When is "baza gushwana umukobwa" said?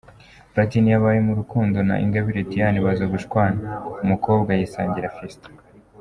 2.85-4.49